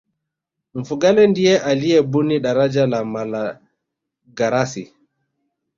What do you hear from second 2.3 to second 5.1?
daraja la malagarasi